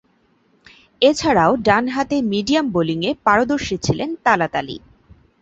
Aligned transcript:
এছাড়াও, 1.01 1.51
ডানহাতে 1.67 2.17
মিডিয়াম 2.31 2.65
বোলিংয়ে 2.71 3.11
পারদর্শী 3.25 3.75
ছিলেন 3.85 4.09
তালাত 4.25 4.53
আলী। 4.55 4.77